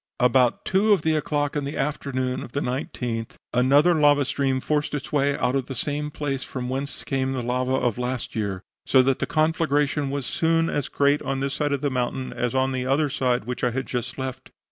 [0.19, 5.37] "About two of the clock in the afternoon (19th) another lava stream forced its way
[5.37, 9.19] out of the same place from whence came the lava of last year, so that
[9.19, 12.83] the conflagration was soon as great on this side of the mountain as on the
[12.83, 13.09] other
[13.45, 14.49] which I had just left.